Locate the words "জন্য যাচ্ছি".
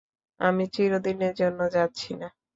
1.35-2.11